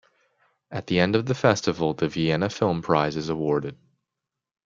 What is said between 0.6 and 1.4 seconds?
At the end of the